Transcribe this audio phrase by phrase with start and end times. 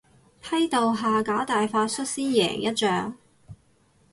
[0.41, 3.15] 批鬥下架大法率先贏一仗